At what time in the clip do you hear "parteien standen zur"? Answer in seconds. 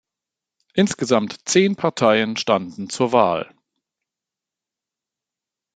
1.75-3.11